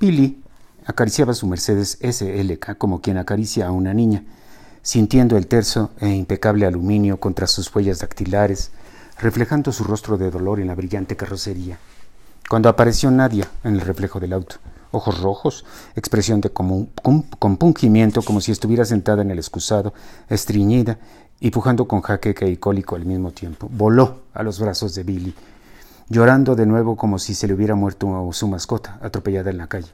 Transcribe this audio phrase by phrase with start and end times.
[0.00, 0.42] Billy
[0.86, 4.24] acariciaba su Mercedes SLK como quien acaricia a una niña,
[4.80, 8.70] sintiendo el terso e impecable aluminio contra sus huellas dactilares,
[9.18, 11.78] reflejando su rostro de dolor en la brillante carrocería.
[12.48, 14.56] Cuando apareció Nadia en el reflejo del auto,
[14.90, 19.92] ojos rojos, expresión de compungimiento como si estuviera sentada en el excusado,
[20.30, 20.98] estreñida
[21.40, 25.34] y pujando con jaqueca y cólico al mismo tiempo, voló a los brazos de Billy,
[26.10, 29.88] llorando de nuevo como si se le hubiera muerto su mascota, atropellada en la calle.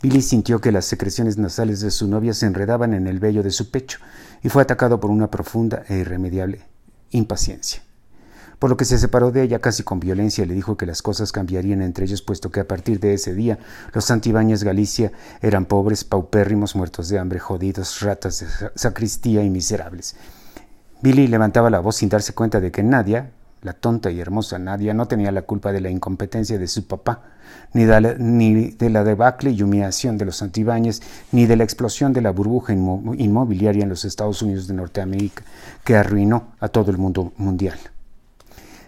[0.00, 3.50] Billy sintió que las secreciones nasales de su novia se enredaban en el vello de
[3.50, 3.98] su pecho
[4.42, 6.62] y fue atacado por una profunda e irremediable
[7.10, 7.82] impaciencia.
[8.58, 11.02] Por lo que se separó de ella casi con violencia y le dijo que las
[11.02, 13.58] cosas cambiarían entre ellos, puesto que a partir de ese día
[13.92, 20.14] los Santibáñez Galicia eran pobres, paupérrimos, muertos de hambre, jodidos, ratas de sacristía y miserables.
[21.02, 23.32] Billy levantaba la voz sin darse cuenta de que Nadia,
[23.62, 27.22] la tonta y hermosa Nadia, no tenía la culpa de la incompetencia de su papá,
[27.72, 32.30] ni de, la, debacle y humillación de los Santibáñez, ni de la explosión de la
[32.30, 35.44] burbuja inmobiliaria en los Estados Unidos de Norteamérica,
[35.84, 37.78] que arruinó a todo el mundo mundial.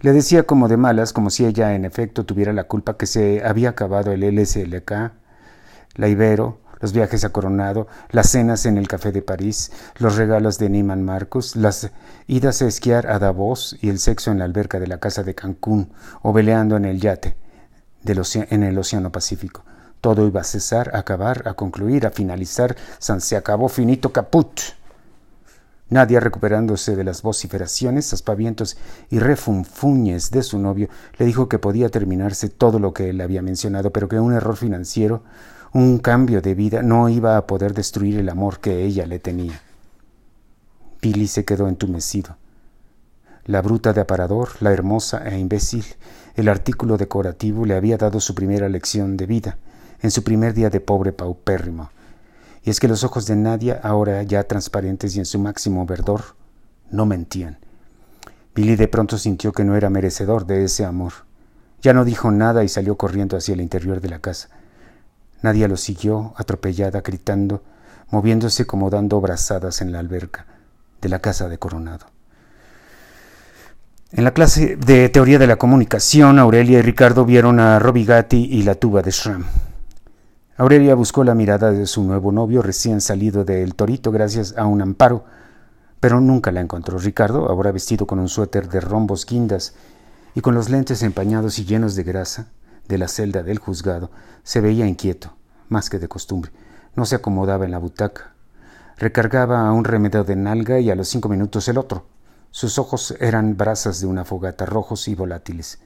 [0.00, 3.44] Le decía como de malas, como si ella en efecto tuviera la culpa que se
[3.44, 5.12] había acabado el LSLK,
[5.94, 10.58] la Ibero, los viajes a Coronado, las cenas en el Café de París, los regalos
[10.58, 11.90] de Niman Marcus, las
[12.26, 15.34] idas a esquiar a Davos y el sexo en la alberca de la casa de
[15.34, 17.36] Cancún o veleando en el yate
[18.04, 19.64] en el Océano Pacífico.
[20.02, 24.60] Todo iba a cesar, a acabar, a concluir, a finalizar, san se acabó finito caput.
[25.88, 28.76] Nadia, recuperándose de las vociferaciones, aspavientos
[29.08, 33.40] y refunfuñes de su novio, le dijo que podía terminarse todo lo que él había
[33.40, 35.22] mencionado, pero que un error financiero,
[35.74, 39.60] un cambio de vida, no iba a poder destruir el amor que ella le tenía.
[41.02, 42.36] Billy se quedó entumecido.
[43.44, 45.84] La bruta de aparador, la hermosa e imbécil,
[46.36, 49.58] el artículo decorativo le había dado su primera lección de vida,
[50.00, 51.90] en su primer día de pobre paupérrimo.
[52.62, 56.22] Y es que los ojos de Nadia, ahora ya transparentes y en su máximo verdor,
[56.92, 57.58] no mentían.
[58.54, 61.12] Billy de pronto sintió que no era merecedor de ese amor.
[61.82, 64.50] Ya no dijo nada y salió corriendo hacia el interior de la casa.
[65.44, 67.62] Nadia lo siguió, atropellada, gritando,
[68.10, 70.46] moviéndose como dando brazadas en la alberca
[71.02, 72.06] de la casa de Coronado.
[74.10, 78.62] En la clase de teoría de la comunicación, Aurelia y Ricardo vieron a Robigati y
[78.62, 79.44] la tuba de Schramm.
[80.56, 84.80] Aurelia buscó la mirada de su nuevo novio recién salido del torito gracias a un
[84.80, 85.26] amparo,
[86.00, 86.96] pero nunca la encontró.
[86.96, 89.74] Ricardo, ahora vestido con un suéter de rombos guindas
[90.34, 92.46] y con los lentes empañados y llenos de grasa
[92.88, 94.10] de la celda del juzgado,
[94.42, 95.33] se veía inquieto,
[95.68, 96.52] más que de costumbre.
[96.94, 98.34] No se acomodaba en la butaca.
[98.96, 102.06] Recargaba un remedio de nalga y a los cinco minutos el otro.
[102.50, 105.80] Sus ojos eran brasas de una fogata rojos y volátiles.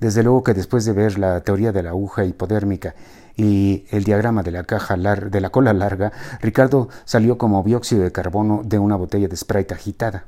[0.00, 2.94] Desde luego que después de ver la teoría de la aguja hipodérmica
[3.36, 8.12] y el diagrama de la caja de la cola larga, Ricardo salió como dióxido de
[8.12, 10.26] carbono de una botella de Sprite agitada.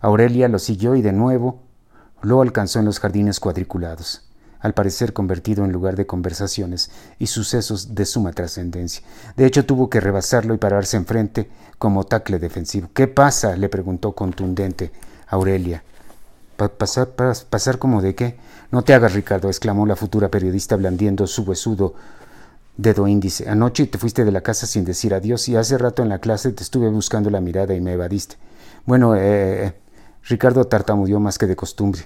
[0.00, 1.62] Aurelia lo siguió y de nuevo
[2.22, 4.27] lo alcanzó en los jardines cuadriculados,
[4.60, 9.02] al parecer convertido en lugar de conversaciones y sucesos de suma trascendencia.
[9.36, 11.48] De hecho, tuvo que rebasarlo y pararse enfrente
[11.78, 12.88] como tacle defensivo.
[12.92, 13.56] ¿Qué pasa?
[13.56, 14.90] le preguntó contundente
[15.28, 15.82] Aurelia.
[16.56, 18.36] ¿Pasar, ¿Pasar como de qué?
[18.72, 21.94] No te hagas, Ricardo, exclamó la futura periodista blandiendo su huesudo
[22.76, 23.48] dedo índice.
[23.48, 26.52] Anoche te fuiste de la casa sin decir adiós y hace rato en la clase
[26.52, 28.36] te estuve buscando la mirada y me evadiste.
[28.86, 29.74] Bueno, eh, eh, eh
[30.24, 32.02] Ricardo tartamudeó más que de costumbre.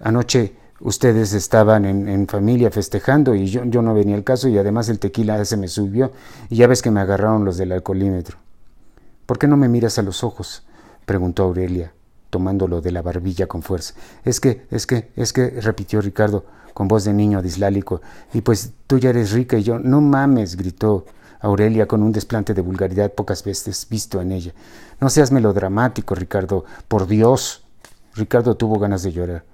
[0.00, 4.58] Anoche ustedes estaban en, en familia festejando y yo, yo, no venía al caso y
[4.58, 6.12] además el tequila se me subió
[6.50, 8.38] y ya ves que me agarraron los del alcoholímetro.
[9.26, 10.64] ¿Por qué no me miras a los ojos?
[11.04, 11.92] preguntó Aurelia
[12.30, 13.94] tomándolo de la barbilla con fuerza.
[14.24, 16.44] Es que, es que, es que, repitió Ricardo
[16.74, 18.02] con voz de niño dislálico,
[18.34, 21.06] y pues tú ya eres rica y yo, no mames, gritó
[21.40, 24.52] Aurelia con un desplante de vulgaridad pocas veces visto en ella.
[25.00, 27.64] No seas melodramático, Ricardo, por Dios.
[28.14, 29.44] Ricardo tuvo ganas de llorar.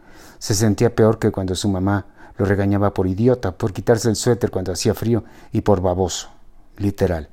[0.42, 2.04] Se sentía peor que cuando su mamá
[2.36, 5.22] lo regañaba por idiota, por quitarse el suéter cuando hacía frío
[5.52, 6.30] y por baboso.
[6.78, 7.28] Literal.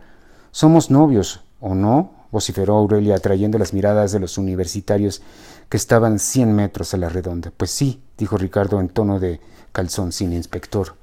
[0.51, 2.27] Somos novios, ¿o no?
[2.31, 5.23] vociferó Aurelia atrayendo las miradas de los universitarios
[5.69, 7.51] que estaban cien metros a la redonda.
[7.57, 9.41] Pues sí, dijo Ricardo en tono de
[9.71, 10.93] calzón sin inspector.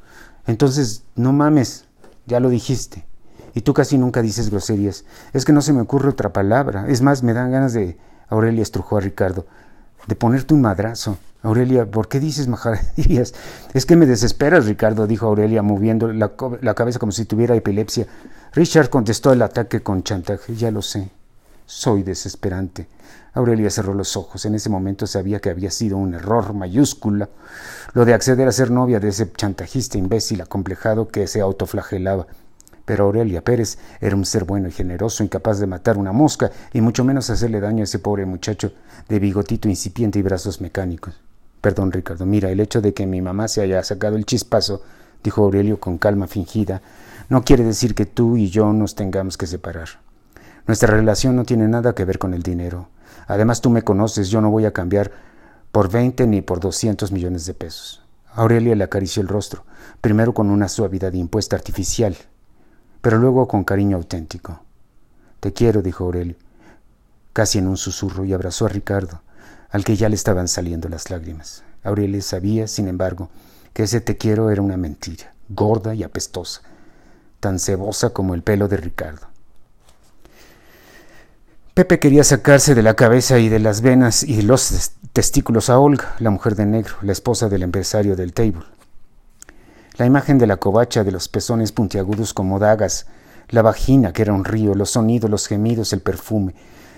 [0.46, 1.86] Entonces, no mames,
[2.24, 3.04] ya lo dijiste.
[3.52, 5.04] Y tú casi nunca dices groserías.
[5.32, 6.86] Es que no se me ocurre otra palabra.
[6.86, 7.98] Es más, me dan ganas de...
[8.28, 9.46] Aurelia estrujó a Ricardo.
[10.06, 11.18] De ponerte un madrazo.
[11.42, 13.34] Aurelia, ¿por qué dices majaderías?
[13.74, 18.06] Es que me desesperas, Ricardo, dijo Aurelia, moviendo la, la cabeza como si tuviera epilepsia.
[18.52, 20.54] Richard contestó el ataque con chantaje.
[20.56, 21.10] Ya lo sé.
[21.66, 22.88] Soy desesperante.
[23.34, 24.44] Aurelia cerró los ojos.
[24.46, 27.28] En ese momento sabía que había sido un error mayúscula
[27.92, 32.26] lo de acceder a ser novia de ese chantajista imbécil acomplejado que se autoflagelaba.
[32.86, 36.80] Pero Aurelia Pérez era un ser bueno y generoso, incapaz de matar una mosca y
[36.80, 38.72] mucho menos hacerle daño a ese pobre muchacho
[39.08, 41.20] de bigotito incipiente y brazos mecánicos.
[41.60, 44.82] Perdón, Ricardo, mira, el hecho de que mi mamá se haya sacado el chispazo,
[45.24, 46.80] dijo Aurelio con calma fingida,
[47.28, 49.88] no quiere decir que tú y yo nos tengamos que separar.
[50.68, 52.88] Nuestra relación no tiene nada que ver con el dinero.
[53.26, 55.10] Además, tú me conoces, yo no voy a cambiar
[55.72, 58.02] por 20 ni por 200 millones de pesos.
[58.32, 59.64] Aurelia le acarició el rostro,
[60.00, 62.16] primero con una suavidad impuesta artificial,
[63.06, 64.58] pero luego con cariño auténtico.
[65.38, 66.34] Te quiero, dijo Aurelio,
[67.32, 69.22] casi en un susurro, y abrazó a Ricardo,
[69.70, 71.62] al que ya le estaban saliendo las lágrimas.
[71.84, 73.30] Aurelia sabía, sin embargo,
[73.72, 76.62] que ese te quiero era una mentira, gorda y apestosa,
[77.38, 79.28] tan cebosa como el pelo de Ricardo.
[81.74, 86.16] Pepe quería sacarse de la cabeza y de las venas y los testículos a Olga,
[86.18, 88.64] la mujer de negro, la esposa del empresario del table.
[89.98, 93.06] La imagen de la covacha, de los pezones puntiagudos como dagas,
[93.48, 96.54] la vagina que era un río, los sonidos, los gemidos, el perfume,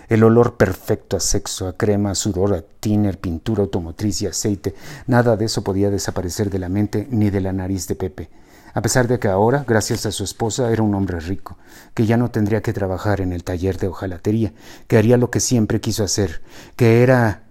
[0.09, 4.75] el olor perfecto a sexo, a crema, a sudor, a tiner, pintura automotriz y aceite,
[5.06, 8.31] nada de eso podía desaparecer de la mente ni de la nariz de Pepe
[8.75, 11.56] a pesar de que ahora, gracias a su esposa, era un hombre rico,
[11.95, 14.53] que ya no tendría que trabajar en el taller de hojalatería,
[14.87, 16.43] que haría lo que siempre quiso hacer,
[16.77, 17.43] que era...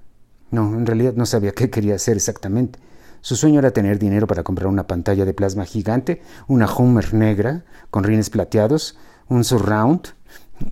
[0.52, 2.80] No, en realidad no sabía qué quería hacer exactamente.
[3.22, 7.66] Su sueño era tener dinero para comprar una pantalla de plasma gigante, una Hummer negra
[7.90, 8.98] con rines plateados,
[9.28, 10.10] un surround,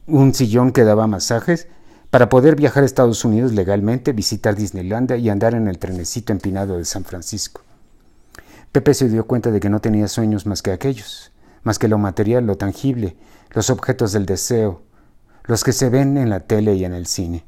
[0.08, 1.68] un sillón que daba masajes,
[2.10, 6.78] para poder viajar a Estados Unidos legalmente, visitar Disneylandia y andar en el trenecito empinado
[6.78, 7.62] de San Francisco.
[8.72, 11.32] Pepe se dio cuenta de que no tenía sueños más que aquellos,
[11.64, 13.18] más que lo material, lo tangible,
[13.52, 14.82] los objetos del deseo,
[15.46, 17.46] los que se ven en la tele y en el cine.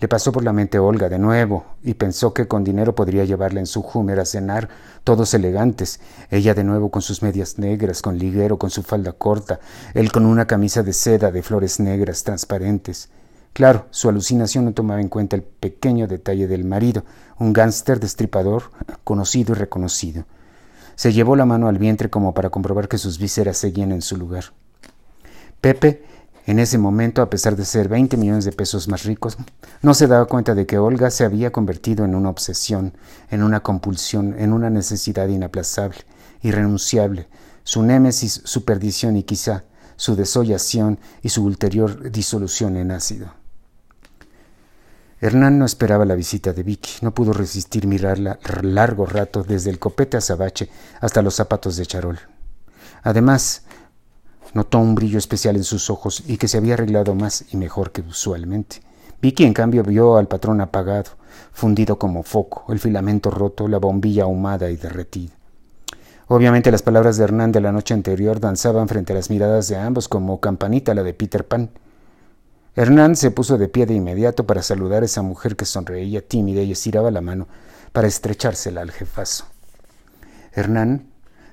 [0.00, 3.60] Le pasó por la mente Olga de nuevo y pensó que con dinero podría llevarla
[3.60, 4.70] en su Hummer a cenar,
[5.04, 6.00] todos elegantes,
[6.30, 9.60] ella de nuevo con sus medias negras, con liguero, con su falda corta,
[9.92, 13.10] él con una camisa de seda de flores negras transparentes.
[13.52, 17.04] Claro, su alucinación no tomaba en cuenta el pequeño detalle del marido,
[17.38, 18.70] un gánster destripador,
[19.04, 20.24] conocido y reconocido.
[20.94, 24.16] Se llevó la mano al vientre como para comprobar que sus vísceras seguían en su
[24.16, 24.44] lugar.
[25.60, 26.04] Pepe,
[26.46, 29.36] en ese momento, a pesar de ser 20 millones de pesos más ricos,
[29.82, 32.94] no se daba cuenta de que Olga se había convertido en una obsesión,
[33.30, 35.98] en una compulsión, en una necesidad inaplazable,
[36.42, 37.28] irrenunciable,
[37.62, 39.64] su némesis, su perdición y quizá
[39.96, 43.34] su desollación y su ulterior disolución en ácido.
[45.20, 49.78] Hernán no esperaba la visita de Vicky, no pudo resistir mirarla largo rato desde el
[49.78, 50.70] copete azabache
[51.02, 52.18] hasta los zapatos de charol.
[53.02, 53.64] Además,
[54.54, 57.92] notó un brillo especial en sus ojos y que se había arreglado más y mejor
[57.92, 58.80] que usualmente.
[59.22, 61.10] Vicky, en cambio, vio al patrón apagado,
[61.52, 65.32] fundido como foco, el filamento roto, la bombilla ahumada y derretida.
[66.28, 69.76] Obviamente las palabras de Hernán de la noche anterior danzaban frente a las miradas de
[69.76, 71.70] ambos como campanita la de Peter Pan.
[72.76, 76.62] Hernán se puso de pie de inmediato para saludar a esa mujer que sonreía tímida
[76.62, 77.48] y estiraba la mano
[77.92, 79.46] para estrechársela al jefazo.
[80.52, 81.09] Hernán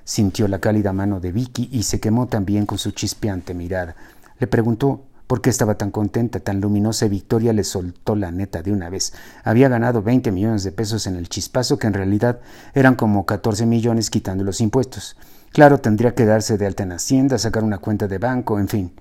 [0.08, 3.94] sintió la cálida mano de Vicky y se quemó también con su chispeante mirada.
[4.38, 8.62] Le preguntó por qué estaba tan contenta, tan luminosa y Victoria le soltó la neta
[8.62, 9.12] de una vez.
[9.44, 12.40] Había ganado 20 millones de pesos en el chispazo, que en realidad
[12.72, 15.14] eran como 14 millones quitando los impuestos.
[15.52, 18.92] Claro, tendría que darse de alta en Hacienda, sacar una cuenta de banco, en fin.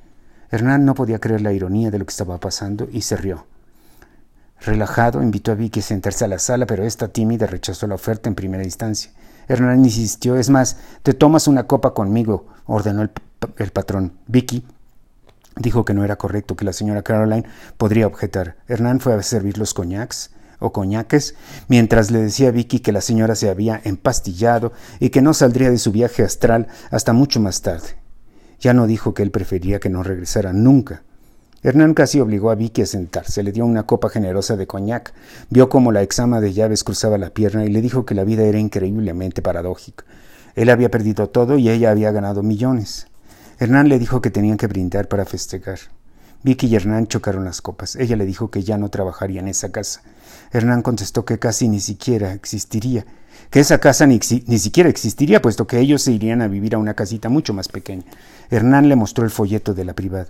[0.52, 3.46] Hernán no podía creer la ironía de lo que estaba pasando y se rió.
[4.60, 8.28] Relajado, invitó a Vicky a sentarse a la sala, pero esta tímida rechazó la oferta
[8.28, 9.12] en primera instancia.
[9.48, 13.12] Hernán insistió, es más, te tomas una copa conmigo, ordenó el,
[13.58, 14.14] el patrón.
[14.28, 14.64] Vicky
[15.56, 18.58] dijo que no era correcto, que la señora Caroline podría objetar.
[18.68, 21.36] Hernán fue a servir los coñacs o coñaques,
[21.68, 25.70] mientras le decía a Vicky que la señora se había empastillado y que no saldría
[25.70, 27.98] de su viaje astral hasta mucho más tarde.
[28.60, 31.04] Ya no dijo que él prefería que no regresara nunca.
[31.64, 35.14] Hernán casi obligó a Vicky a sentarse, le dio una copa generosa de coñac,
[35.50, 38.44] vio cómo la exama de llaves cruzaba la pierna y le dijo que la vida
[38.44, 40.06] era increíblemente paradójica.
[40.56, 43.08] Él había perdido todo y ella había ganado millones.
[43.60, 45.80] Hernán le dijo que tenían que brindar para festejar.
[46.44, 47.96] Vicky y Hernán chocaron las copas.
[47.96, 50.02] Ella le dijo que ya no trabajaría en esa casa.
[50.52, 53.06] Hernán contestó que casi ni siquiera existiría,
[53.50, 56.78] que esa casa ni, ni, siquiera existiría, puesto que ellos se irían a vivir a
[56.78, 58.04] una casita mucho más pequeña.
[58.50, 60.28] Hernán le mostró el folleto de la privada.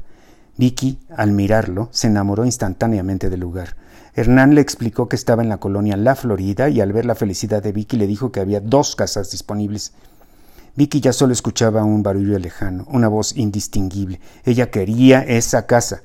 [0.57, 3.75] Vicky, al mirarlo, se enamoró instantáneamente del lugar.
[4.15, 7.61] Hernán le explicó que estaba en la colonia La Florida y al ver la felicidad
[7.61, 9.93] de Vicky le dijo que había dos casas disponibles.
[10.75, 14.19] Vicky ya solo escuchaba un barullo lejano, una voz indistinguible.
[14.43, 16.01] Ella quería esa casa.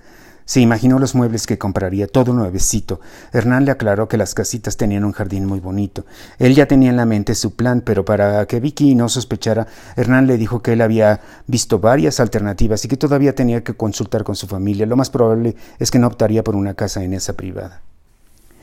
[0.52, 3.00] Se imaginó los muebles que compraría, todo nuevecito.
[3.32, 6.04] Hernán le aclaró que las casitas tenían un jardín muy bonito.
[6.38, 9.66] Él ya tenía en la mente su plan, pero para que Vicky no sospechara,
[9.96, 14.24] Hernán le dijo que él había visto varias alternativas y que todavía tenía que consultar
[14.24, 14.84] con su familia.
[14.84, 17.80] Lo más probable es que no optaría por una casa en esa privada.